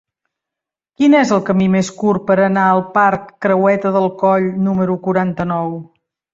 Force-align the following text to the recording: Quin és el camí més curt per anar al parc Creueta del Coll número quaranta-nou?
Quin 1.01 1.15
és 1.19 1.33
el 1.37 1.43
camí 1.49 1.67
més 1.73 1.91
curt 1.99 2.25
per 2.31 2.39
anar 2.47 2.65
al 2.71 2.83
parc 2.97 3.29
Creueta 3.47 3.95
del 3.99 4.11
Coll 4.25 4.51
número 4.71 4.99
quaranta-nou? 5.07 5.75